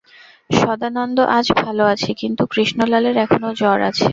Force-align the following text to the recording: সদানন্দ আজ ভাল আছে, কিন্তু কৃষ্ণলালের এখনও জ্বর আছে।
সদানন্দ 0.51 1.17
আজ 1.37 1.47
ভাল 1.59 1.77
আছে, 1.87 2.11
কিন্তু 2.13 2.43
কৃষ্ণলালের 2.53 3.15
এখনও 3.17 3.51
জ্বর 3.59 3.79
আছে। 3.89 4.07